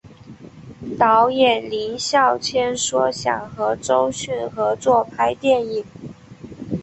[0.97, 5.85] 导演林孝谦说想和周迅合作拍电影。